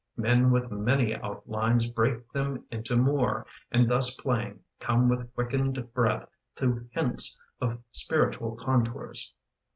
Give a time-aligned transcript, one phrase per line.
[0.17, 6.27] Men with many outlines Break them into more, and thus Flaying, come with quickened breath
[6.55, 9.31] To hints of spiritual contours.